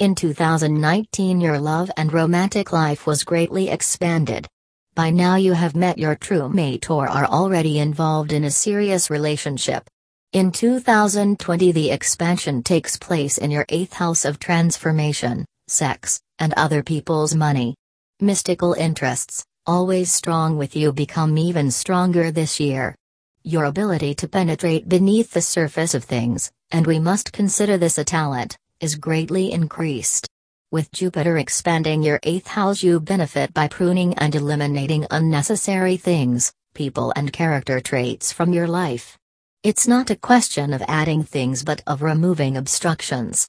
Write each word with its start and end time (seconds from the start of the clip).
In 0.00 0.14
2019, 0.14 1.42
your 1.42 1.58
love 1.58 1.90
and 1.94 2.10
romantic 2.10 2.72
life 2.72 3.06
was 3.06 3.22
greatly 3.22 3.68
expanded. 3.68 4.48
By 4.94 5.10
now, 5.10 5.36
you 5.36 5.52
have 5.52 5.76
met 5.76 5.98
your 5.98 6.14
true 6.14 6.48
mate 6.48 6.88
or 6.88 7.06
are 7.06 7.26
already 7.26 7.80
involved 7.80 8.32
in 8.32 8.44
a 8.44 8.50
serious 8.50 9.10
relationship. 9.10 9.90
In 10.32 10.52
2020, 10.52 11.72
the 11.72 11.90
expansion 11.90 12.62
takes 12.62 12.96
place 12.96 13.36
in 13.36 13.50
your 13.50 13.66
eighth 13.68 13.92
house 13.92 14.24
of 14.24 14.38
transformation, 14.38 15.44
sex, 15.68 16.18
and 16.38 16.54
other 16.54 16.82
people's 16.82 17.34
money. 17.34 17.74
Mystical 18.22 18.72
interests, 18.72 19.44
always 19.66 20.10
strong 20.10 20.56
with 20.56 20.74
you, 20.74 20.94
become 20.94 21.36
even 21.36 21.70
stronger 21.70 22.30
this 22.30 22.58
year. 22.58 22.94
Your 23.42 23.64
ability 23.64 24.14
to 24.14 24.28
penetrate 24.28 24.88
beneath 24.88 25.32
the 25.32 25.42
surface 25.42 25.92
of 25.92 26.04
things, 26.04 26.50
and 26.70 26.86
we 26.86 26.98
must 26.98 27.34
consider 27.34 27.76
this 27.76 27.98
a 27.98 28.04
talent, 28.04 28.56
is 28.80 28.94
greatly 28.94 29.52
increased. 29.52 30.26
With 30.72 30.92
Jupiter 30.92 31.36
expanding 31.38 32.02
your 32.02 32.20
eighth 32.22 32.46
house, 32.46 32.82
you 32.82 33.00
benefit 33.00 33.52
by 33.52 33.68
pruning 33.68 34.14
and 34.18 34.34
eliminating 34.34 35.06
unnecessary 35.10 35.96
things, 35.96 36.52
people, 36.74 37.12
and 37.16 37.32
character 37.32 37.80
traits 37.80 38.32
from 38.32 38.52
your 38.52 38.68
life. 38.68 39.18
It's 39.62 39.86
not 39.86 40.10
a 40.10 40.16
question 40.16 40.72
of 40.72 40.82
adding 40.88 41.22
things 41.22 41.64
but 41.64 41.82
of 41.86 42.02
removing 42.02 42.56
obstructions. 42.56 43.48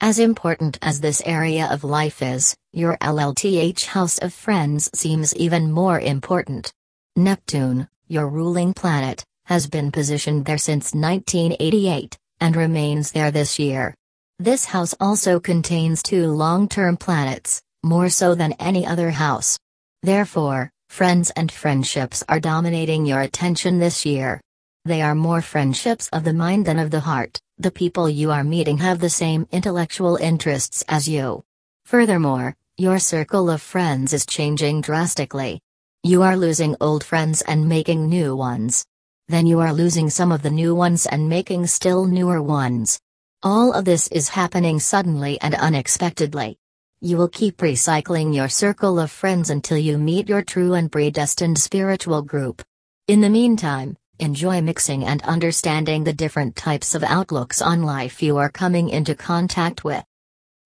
As 0.00 0.18
important 0.18 0.78
as 0.80 1.00
this 1.00 1.22
area 1.26 1.68
of 1.70 1.84
life 1.84 2.22
is, 2.22 2.56
your 2.72 2.96
11th 2.98 3.86
house 3.86 4.18
of 4.18 4.32
friends 4.32 4.90
seems 4.94 5.34
even 5.36 5.70
more 5.70 6.00
important. 6.00 6.72
Neptune, 7.16 7.88
your 8.08 8.28
ruling 8.28 8.74
planet, 8.74 9.24
has 9.46 9.66
been 9.66 9.92
positioned 9.92 10.44
there 10.44 10.58
since 10.58 10.94
1988, 10.94 12.16
and 12.40 12.56
remains 12.56 13.12
there 13.12 13.30
this 13.30 13.58
year. 13.58 13.94
This 14.40 14.64
house 14.64 14.96
also 14.98 15.38
contains 15.38 16.02
two 16.02 16.26
long 16.26 16.68
term 16.68 16.96
planets, 16.96 17.62
more 17.84 18.08
so 18.08 18.34
than 18.34 18.52
any 18.54 18.84
other 18.84 19.10
house. 19.10 19.56
Therefore, 20.02 20.70
friends 20.88 21.30
and 21.36 21.52
friendships 21.52 22.24
are 22.28 22.40
dominating 22.40 23.06
your 23.06 23.20
attention 23.20 23.78
this 23.78 24.04
year. 24.04 24.40
They 24.84 25.02
are 25.02 25.14
more 25.14 25.40
friendships 25.40 26.08
of 26.08 26.24
the 26.24 26.32
mind 26.32 26.66
than 26.66 26.80
of 26.80 26.90
the 26.90 26.98
heart, 26.98 27.38
the 27.58 27.70
people 27.70 28.10
you 28.10 28.32
are 28.32 28.42
meeting 28.42 28.78
have 28.78 28.98
the 28.98 29.08
same 29.08 29.46
intellectual 29.52 30.16
interests 30.16 30.82
as 30.88 31.08
you. 31.08 31.44
Furthermore, 31.84 32.56
your 32.76 32.98
circle 32.98 33.48
of 33.48 33.62
friends 33.62 34.12
is 34.12 34.26
changing 34.26 34.80
drastically. 34.80 35.60
You 36.02 36.22
are 36.24 36.36
losing 36.36 36.74
old 36.80 37.04
friends 37.04 37.40
and 37.42 37.68
making 37.68 38.08
new 38.08 38.34
ones. 38.34 38.84
Then 39.28 39.46
you 39.46 39.60
are 39.60 39.72
losing 39.72 40.10
some 40.10 40.32
of 40.32 40.42
the 40.42 40.50
new 40.50 40.74
ones 40.74 41.06
and 41.06 41.28
making 41.28 41.68
still 41.68 42.04
newer 42.04 42.42
ones. 42.42 42.98
All 43.46 43.74
of 43.74 43.84
this 43.84 44.08
is 44.08 44.30
happening 44.30 44.80
suddenly 44.80 45.38
and 45.42 45.54
unexpectedly. 45.54 46.56
You 47.02 47.18
will 47.18 47.28
keep 47.28 47.58
recycling 47.58 48.34
your 48.34 48.48
circle 48.48 48.98
of 48.98 49.10
friends 49.10 49.50
until 49.50 49.76
you 49.76 49.98
meet 49.98 50.30
your 50.30 50.40
true 50.40 50.72
and 50.72 50.90
predestined 50.90 51.58
spiritual 51.58 52.22
group. 52.22 52.62
In 53.06 53.20
the 53.20 53.28
meantime, 53.28 53.98
enjoy 54.18 54.62
mixing 54.62 55.04
and 55.04 55.20
understanding 55.24 56.04
the 56.04 56.12
different 56.14 56.56
types 56.56 56.94
of 56.94 57.04
outlooks 57.04 57.60
on 57.60 57.82
life 57.82 58.22
you 58.22 58.38
are 58.38 58.48
coming 58.48 58.88
into 58.88 59.14
contact 59.14 59.84
with. 59.84 60.04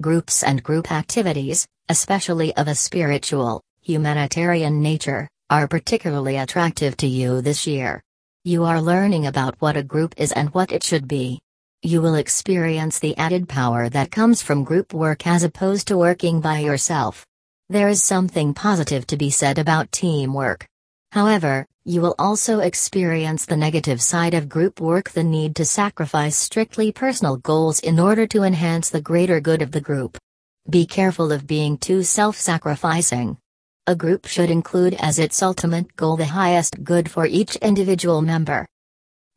Groups 0.00 0.42
and 0.42 0.62
group 0.62 0.90
activities, 0.90 1.68
especially 1.90 2.56
of 2.56 2.68
a 2.68 2.74
spiritual, 2.74 3.60
humanitarian 3.82 4.80
nature, 4.80 5.28
are 5.50 5.68
particularly 5.68 6.38
attractive 6.38 6.96
to 6.96 7.06
you 7.06 7.42
this 7.42 7.66
year. 7.66 8.02
You 8.44 8.64
are 8.64 8.80
learning 8.80 9.26
about 9.26 9.56
what 9.58 9.76
a 9.76 9.82
group 9.82 10.14
is 10.16 10.32
and 10.32 10.48
what 10.54 10.72
it 10.72 10.82
should 10.82 11.06
be. 11.06 11.38
You 11.84 12.00
will 12.00 12.14
experience 12.14 13.00
the 13.00 13.18
added 13.18 13.48
power 13.48 13.88
that 13.88 14.12
comes 14.12 14.40
from 14.40 14.62
group 14.62 14.94
work 14.94 15.26
as 15.26 15.42
opposed 15.42 15.88
to 15.88 15.98
working 15.98 16.40
by 16.40 16.60
yourself. 16.60 17.26
There 17.68 17.88
is 17.88 18.00
something 18.00 18.54
positive 18.54 19.04
to 19.08 19.16
be 19.16 19.30
said 19.30 19.58
about 19.58 19.90
teamwork. 19.90 20.64
However, 21.10 21.66
you 21.84 22.00
will 22.00 22.14
also 22.20 22.60
experience 22.60 23.46
the 23.46 23.56
negative 23.56 24.00
side 24.00 24.32
of 24.34 24.48
group 24.48 24.80
work 24.80 25.10
the 25.10 25.24
need 25.24 25.56
to 25.56 25.64
sacrifice 25.64 26.36
strictly 26.36 26.92
personal 26.92 27.36
goals 27.38 27.80
in 27.80 27.98
order 27.98 28.28
to 28.28 28.44
enhance 28.44 28.88
the 28.88 29.00
greater 29.00 29.40
good 29.40 29.60
of 29.60 29.72
the 29.72 29.80
group. 29.80 30.16
Be 30.70 30.86
careful 30.86 31.32
of 31.32 31.48
being 31.48 31.78
too 31.78 32.04
self 32.04 32.36
sacrificing. 32.36 33.38
A 33.88 33.96
group 33.96 34.26
should 34.26 34.52
include 34.52 34.94
as 35.00 35.18
its 35.18 35.42
ultimate 35.42 35.96
goal 35.96 36.16
the 36.16 36.26
highest 36.26 36.84
good 36.84 37.10
for 37.10 37.26
each 37.26 37.56
individual 37.56 38.22
member. 38.22 38.68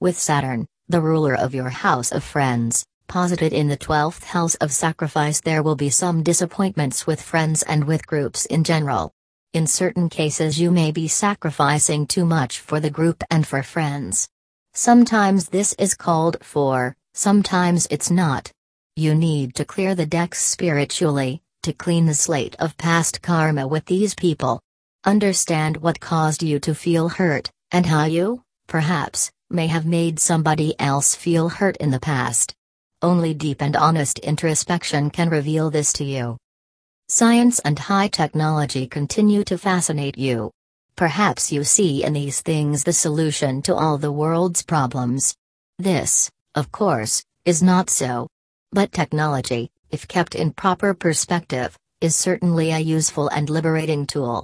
With 0.00 0.18
Saturn, 0.18 0.66
the 0.88 1.00
ruler 1.00 1.34
of 1.34 1.54
your 1.54 1.68
house 1.68 2.12
of 2.12 2.24
friends, 2.24 2.84
posited 3.06 3.52
in 3.52 3.68
the 3.68 3.76
12th 3.76 4.24
house 4.24 4.54
of 4.56 4.72
sacrifice, 4.72 5.40
there 5.40 5.62
will 5.62 5.76
be 5.76 5.90
some 5.90 6.22
disappointments 6.22 7.06
with 7.06 7.20
friends 7.20 7.62
and 7.62 7.84
with 7.84 8.06
groups 8.06 8.46
in 8.46 8.64
general. 8.64 9.12
In 9.52 9.66
certain 9.66 10.08
cases, 10.08 10.58
you 10.58 10.70
may 10.70 10.90
be 10.90 11.08
sacrificing 11.08 12.06
too 12.06 12.24
much 12.24 12.58
for 12.58 12.80
the 12.80 12.90
group 12.90 13.22
and 13.30 13.46
for 13.46 13.62
friends. 13.62 14.28
Sometimes 14.72 15.48
this 15.48 15.74
is 15.74 15.94
called 15.94 16.38
for, 16.42 16.96
sometimes 17.12 17.86
it's 17.90 18.10
not. 18.10 18.50
You 18.96 19.14
need 19.14 19.54
to 19.56 19.66
clear 19.66 19.94
the 19.94 20.06
decks 20.06 20.42
spiritually, 20.42 21.42
to 21.62 21.74
clean 21.74 22.06
the 22.06 22.14
slate 22.14 22.56
of 22.58 22.78
past 22.78 23.20
karma 23.20 23.66
with 23.66 23.84
these 23.84 24.14
people. 24.14 24.60
Understand 25.04 25.76
what 25.78 26.00
caused 26.00 26.42
you 26.42 26.58
to 26.60 26.74
feel 26.74 27.10
hurt, 27.10 27.50
and 27.70 27.84
how 27.84 28.04
you, 28.04 28.42
perhaps, 28.66 29.30
may 29.52 29.66
have 29.66 29.86
made 29.86 30.18
somebody 30.18 30.74
else 30.80 31.14
feel 31.14 31.48
hurt 31.48 31.76
in 31.76 31.90
the 31.90 32.00
past. 32.00 32.54
Only 33.02 33.34
deep 33.34 33.60
and 33.60 33.76
honest 33.76 34.18
introspection 34.20 35.10
can 35.10 35.28
reveal 35.28 35.70
this 35.70 35.92
to 35.94 36.04
you. 36.04 36.38
Science 37.08 37.58
and 37.58 37.78
high 37.78 38.08
technology 38.08 38.86
continue 38.86 39.44
to 39.44 39.58
fascinate 39.58 40.16
you. 40.16 40.50
Perhaps 40.96 41.52
you 41.52 41.64
see 41.64 42.04
in 42.04 42.14
these 42.14 42.40
things 42.40 42.84
the 42.84 42.92
solution 42.92 43.60
to 43.62 43.74
all 43.74 43.98
the 43.98 44.12
world's 44.12 44.62
problems. 44.62 45.34
This, 45.78 46.30
of 46.54 46.72
course, 46.72 47.22
is 47.44 47.62
not 47.62 47.90
so. 47.90 48.28
But 48.70 48.92
technology, 48.92 49.70
if 49.90 50.08
kept 50.08 50.34
in 50.34 50.52
proper 50.52 50.94
perspective, 50.94 51.76
is 52.00 52.16
certainly 52.16 52.70
a 52.70 52.78
useful 52.78 53.28
and 53.28 53.50
liberating 53.50 54.06
tool. 54.06 54.40